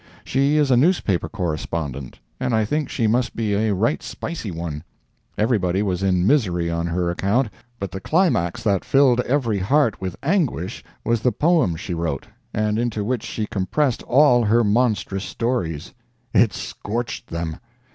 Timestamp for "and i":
2.39-2.65